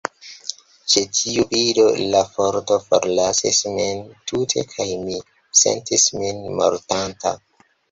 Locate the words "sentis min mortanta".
5.63-7.39